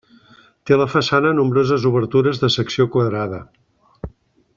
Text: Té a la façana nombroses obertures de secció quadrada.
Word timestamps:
Té 0.69 0.73
a 0.75 0.77
la 0.81 0.87
façana 0.93 1.33
nombroses 1.39 1.85
obertures 1.91 2.41
de 2.45 2.49
secció 2.57 2.87
quadrada. 2.97 3.43